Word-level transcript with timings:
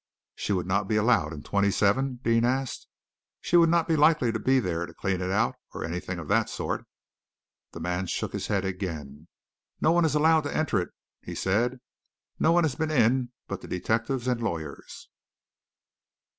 "She 0.33 0.51
would 0.51 0.65
not 0.65 0.87
be 0.87 0.95
allowed 0.95 1.31
in 1.31 1.43
27?" 1.43 2.21
Deane 2.23 2.43
asked. 2.43 2.87
"She 3.39 3.55
would 3.55 3.69
not 3.69 3.87
be 3.87 3.95
likely 3.95 4.31
to 4.31 4.39
be 4.39 4.59
there 4.59 4.87
to 4.87 4.95
clean 4.95 5.21
it 5.21 5.29
out, 5.29 5.53
or 5.75 5.85
anything 5.85 6.17
of 6.17 6.27
that 6.27 6.49
sort?"' 6.49 6.85
The 7.73 7.81
man 7.81 8.07
shook 8.07 8.33
his 8.33 8.47
head 8.47 8.65
again. 8.65 9.27
"No 9.79 9.91
one 9.91 10.03
is 10.03 10.15
allowed 10.15 10.41
to 10.45 10.57
enter 10.57 10.81
it," 10.81 10.89
he 11.21 11.35
said. 11.35 11.79
"No 12.39 12.51
one 12.51 12.63
has 12.63 12.73
been 12.73 12.89
in 12.89 13.31
but 13.47 13.61
the 13.61 13.67
detectives 13.67 14.27
and 14.27 14.41
lawyers." 14.41 15.07